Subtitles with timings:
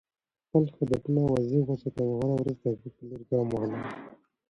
[0.45, 3.79] خپل هدفونه واضح وساته او هره ورځ د هغې په لور ګام واخله.